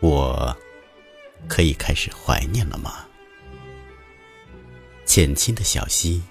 [0.00, 0.56] 我
[1.48, 3.06] 可以开始怀念了吗？
[5.04, 6.22] 浅清的小溪，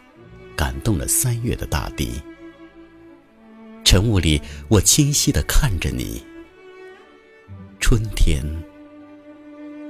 [0.55, 2.21] 感动了三月的大地。
[3.83, 6.23] 晨雾里，我清晰地看着你。
[7.79, 8.43] 春天，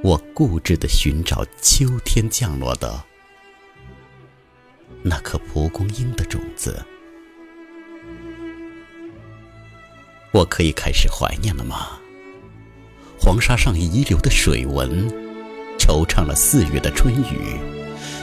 [0.04, 3.04] 我固执地寻找秋天降落的
[5.04, 6.84] 那颗蒲公英的种子。
[10.32, 12.00] 我可以开始怀念了吗？
[13.20, 15.10] 黄沙上遗留的水纹，
[15.78, 17.60] 惆怅了四月的春雨。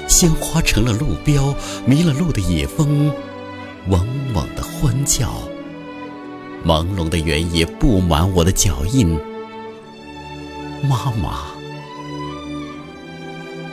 [0.07, 1.55] 鲜花成了路标，
[1.87, 3.11] 迷了路的野蜂，
[3.89, 5.33] 嗡嗡的欢叫。
[6.65, 9.19] 朦胧的原野布满我的脚印。
[10.83, 11.45] 妈妈，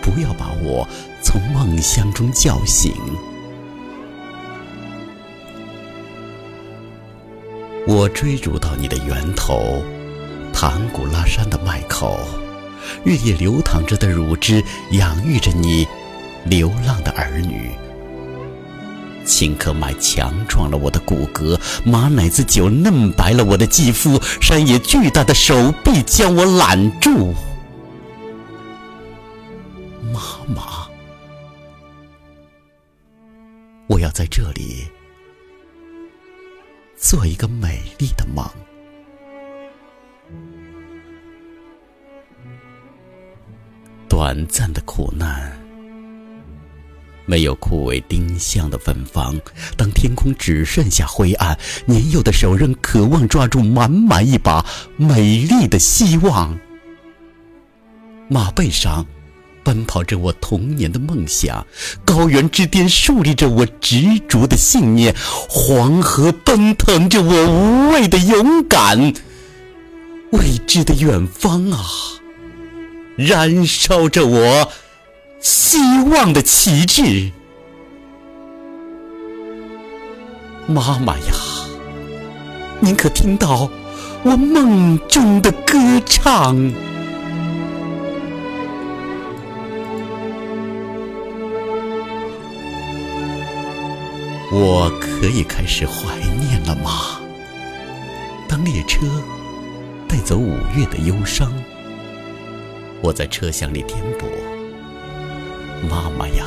[0.02, 0.88] 不要把我
[1.22, 2.94] 从梦乡中叫醒。
[7.88, 9.82] 我追逐到你的源头，
[10.62, 12.20] 唐古拉山的脉口，
[13.04, 15.88] 日夜流淌着的乳汁，养育着你
[16.46, 17.72] 流浪的儿女。
[19.26, 27.34] 青稞麦强壮了我的骨骼，马奶子酒嫩白了我的肌肤，山野巨大的手臂将我揽住。
[30.14, 30.88] 妈妈，
[33.88, 34.86] 我要在这里
[36.96, 38.46] 做一个美丽的梦。
[44.22, 45.52] 短暂的苦难。
[47.26, 49.36] 没有枯萎丁香的芬芳。
[49.76, 54.64] 当天空只剩下灰暗，年幼的手仍渴望抓住满满一把
[54.96, 56.56] 美丽的希望。
[58.30, 59.04] 马背上
[59.64, 61.66] 奔跑着我童年的梦想，
[62.06, 65.16] 高原之巅树立着我执着的信念，
[65.50, 69.00] 黄河奔腾着我无畏的勇敢。
[70.32, 71.84] 未知的远方啊，
[73.26, 74.72] 燃烧着我。
[75.40, 75.78] 希
[76.12, 77.32] 望的旗帜，
[80.68, 81.34] 妈妈呀，
[82.80, 83.70] 您可听到
[84.24, 86.72] 我梦中的歌唱？
[94.52, 97.20] 我可以开始怀念了吗？
[98.48, 99.00] 当列车
[100.08, 101.52] 带走五月的忧伤，
[103.02, 104.26] 我在车厢里颠簸。
[105.90, 106.46] 妈妈呀，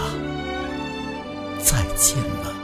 [1.62, 2.54] 再见了！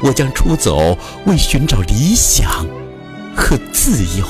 [0.00, 2.66] 我将出走，为寻找理想
[3.34, 4.26] 和自由。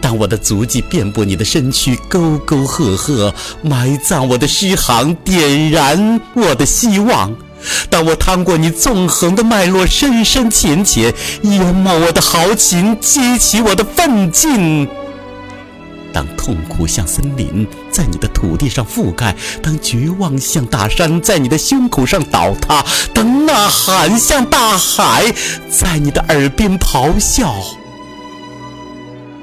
[0.00, 7.30] 当我的足迹遍布你的身躯，沟沟壑壑埋葬我的诗行，点燃我的希望；
[7.88, 14.88] 当我趟过你纵横的脉络，深深浅浅淹没我的豪情，激起我的奋进。
[16.12, 22.84] 当痛苦像森林在你的土地上覆盖，当绝望像大山在你的胸口上倒塌，
[23.14, 25.32] 当呐喊像大海
[25.70, 27.54] 在你的耳边咆哮，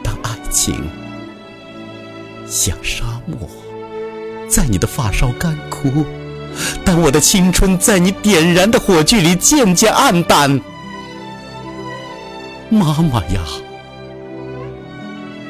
[0.03, 0.89] 当爱情
[2.47, 3.49] 像沙漠
[4.49, 6.05] 在你的发梢干枯，
[6.83, 10.59] 当我的青春在你点燃的火炬里渐渐暗淡，
[12.69, 13.41] 妈妈呀！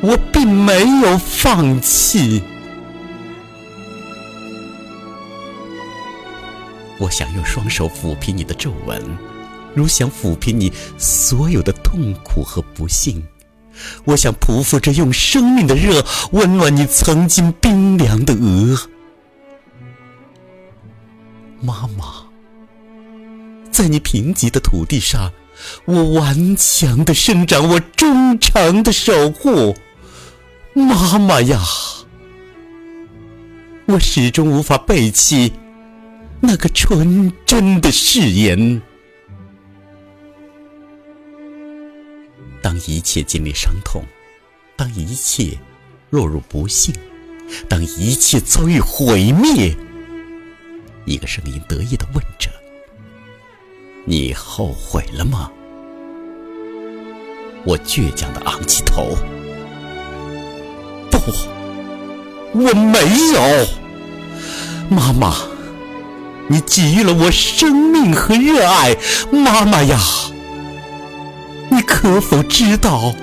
[0.02, 2.42] 我并没有放弃。
[7.00, 9.02] 我想用双手抚平你的皱纹，
[9.76, 13.24] 如想抚平你所有的痛苦和不幸。
[14.06, 18.90] 我想匍匐着，用生命的热温暖你曾经冰凉的额。
[21.62, 22.26] 妈妈，
[23.72, 25.32] 在你贫瘠的土地上，
[25.86, 29.76] 我顽强的生长，我忠诚的守护。
[30.78, 31.60] 妈妈呀，
[33.88, 35.52] 我始终无法背弃
[36.40, 38.80] 那个纯真的誓言。
[42.62, 44.04] 当一切经历伤痛，
[44.76, 45.58] 当一切
[46.12, 46.94] 落入不幸，
[47.68, 49.76] 当一切遭遇毁灭，
[51.06, 52.52] 一个声音得意的问着
[54.06, 55.52] ：“你后悔了吗？”
[57.66, 59.18] 我倔强的昂起头。
[61.28, 61.34] 我
[62.54, 63.00] 我没
[63.34, 63.68] 有，
[64.90, 65.36] 妈妈，
[66.48, 68.96] 你给予了我生命和热爱，
[69.30, 70.00] 妈妈呀，
[71.70, 73.14] 你可否知道，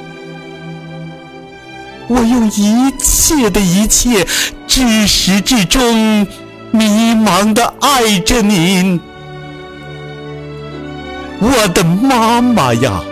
[2.08, 4.26] 我用一切的一切，
[4.66, 6.26] 至始至终，
[6.70, 9.00] 迷茫的爱着你，
[11.40, 13.02] 我的妈妈呀。